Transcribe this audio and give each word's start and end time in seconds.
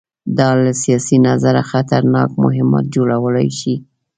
دا 0.37 0.49
له 0.63 0.71
سیاسي 0.81 1.17
نظره 1.27 1.61
خطرناک 1.71 2.29
مهمات 2.43 2.85
جوړولی 2.95 3.49
شي. 3.59 3.75